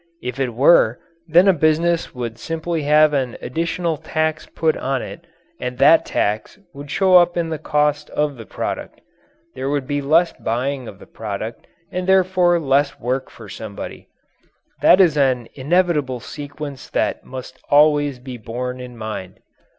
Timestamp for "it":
0.39-0.55, 5.03-5.27